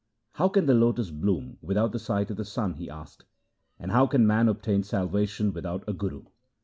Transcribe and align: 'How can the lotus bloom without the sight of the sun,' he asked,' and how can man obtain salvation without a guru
'How 0.39 0.49
can 0.49 0.65
the 0.65 0.73
lotus 0.73 1.11
bloom 1.11 1.59
without 1.61 1.91
the 1.91 1.99
sight 1.99 2.31
of 2.31 2.37
the 2.37 2.43
sun,' 2.43 2.73
he 2.73 2.89
asked,' 2.89 3.23
and 3.79 3.91
how 3.91 4.07
can 4.07 4.25
man 4.25 4.49
obtain 4.49 4.81
salvation 4.81 5.53
without 5.53 5.83
a 5.87 5.93
guru 5.93 6.23